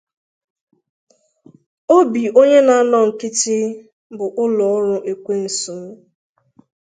obi 1.97 2.23
onye 2.39 2.59
na-anọ 2.67 2.97
nkịtị 3.07 3.57
bụ 4.17 4.25
ụlọ 4.43 4.63
ọrụ 4.77 4.95
ekwensu. 5.11 5.75